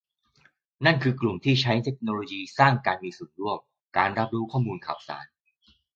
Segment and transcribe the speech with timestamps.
[0.85, 3.59] นั่นคือกลุ่มที่ใช้เทคโนโลยีสร้างการมีส่วนร่วม
[3.97, 5.25] การรับรู้ข้อมูลข่าวสาร